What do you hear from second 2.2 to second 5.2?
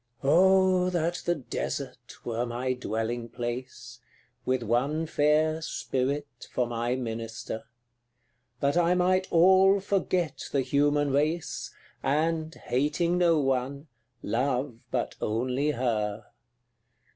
were my dwelling place, With one